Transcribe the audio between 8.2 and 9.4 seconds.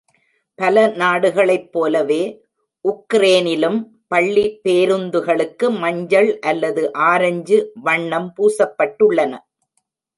பூசப்பட்டுள்ளன.